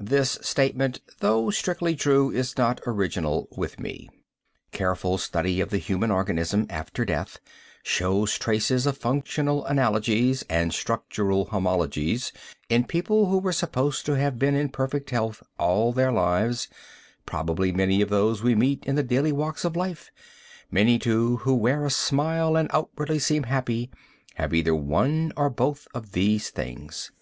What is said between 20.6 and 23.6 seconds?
many, too, who wear a smile and outwardly seem